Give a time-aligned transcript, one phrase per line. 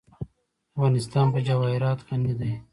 [0.73, 2.51] افغانستان په جواهرات غني دی.